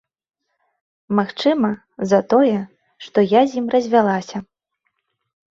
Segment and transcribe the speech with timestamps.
[1.19, 1.69] Магчыма,
[2.13, 2.55] за тое,
[3.09, 4.37] што я з ім развялася.